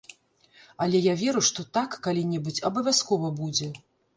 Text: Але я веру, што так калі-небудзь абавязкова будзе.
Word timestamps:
Але 0.85 1.01
я 1.03 1.13
веру, 1.25 1.43
што 1.51 1.67
так 1.79 1.99
калі-небудзь 2.09 2.63
абавязкова 2.71 3.35
будзе. 3.43 3.73